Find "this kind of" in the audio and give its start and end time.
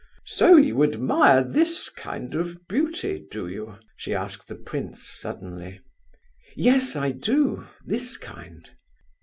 1.43-2.67